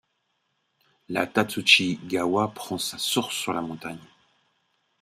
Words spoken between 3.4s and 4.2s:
la montagne.